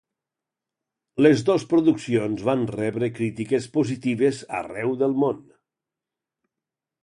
[1.25, 5.47] Les dos produccions van rebre crítiques positives arreu del món.